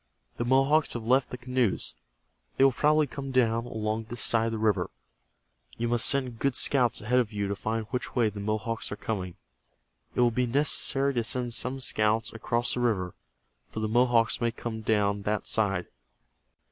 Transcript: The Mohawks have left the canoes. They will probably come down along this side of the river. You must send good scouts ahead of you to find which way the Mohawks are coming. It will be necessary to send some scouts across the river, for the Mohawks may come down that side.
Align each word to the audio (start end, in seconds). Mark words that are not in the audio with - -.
The 0.37 0.45
Mohawks 0.45 0.93
have 0.93 1.03
left 1.03 1.29
the 1.29 1.37
canoes. 1.37 1.93
They 2.57 2.63
will 2.63 2.71
probably 2.71 3.05
come 3.05 3.29
down 3.29 3.67
along 3.67 4.05
this 4.05 4.23
side 4.23 4.47
of 4.47 4.51
the 4.53 4.57
river. 4.57 4.89
You 5.77 5.89
must 5.89 6.07
send 6.07 6.39
good 6.39 6.55
scouts 6.55 7.01
ahead 7.01 7.19
of 7.19 7.31
you 7.31 7.47
to 7.47 7.55
find 7.55 7.85
which 7.91 8.15
way 8.15 8.27
the 8.29 8.39
Mohawks 8.39 8.91
are 8.91 8.95
coming. 8.95 9.35
It 10.15 10.21
will 10.21 10.31
be 10.31 10.47
necessary 10.47 11.13
to 11.13 11.23
send 11.23 11.53
some 11.53 11.79
scouts 11.81 12.33
across 12.33 12.73
the 12.73 12.79
river, 12.79 13.13
for 13.69 13.79
the 13.79 13.87
Mohawks 13.87 14.41
may 14.41 14.49
come 14.49 14.81
down 14.81 15.21
that 15.21 15.45
side. 15.45 15.85